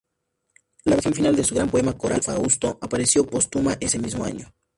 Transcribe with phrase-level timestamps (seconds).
[0.83, 4.51] La versión final de su gran poema coral "Fausto" apareció póstuma ese mismo año.